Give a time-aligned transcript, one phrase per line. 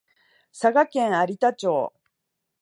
[0.51, 1.93] 佐賀県有田町